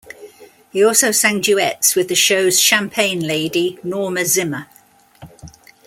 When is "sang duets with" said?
1.11-2.07